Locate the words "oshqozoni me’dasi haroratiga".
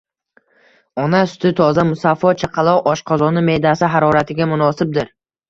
2.93-4.51